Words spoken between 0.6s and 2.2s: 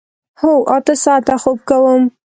اته ساعته خوب کوم